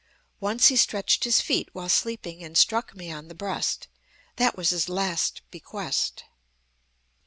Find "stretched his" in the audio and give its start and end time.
0.75-1.41